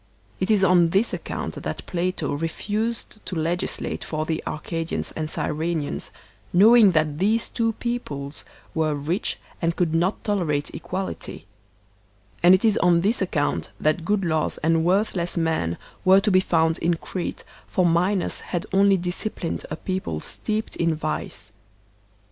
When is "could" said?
9.75-9.93